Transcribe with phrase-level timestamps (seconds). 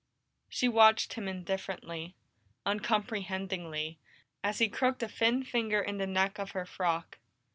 [0.49, 2.15] She watched him indifferently,
[2.65, 3.99] uncomprehendingly,
[4.43, 7.19] as he crooked a thin finger in the neck of her frock.